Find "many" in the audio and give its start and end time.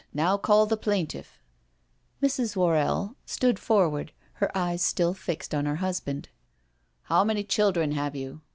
7.23-7.43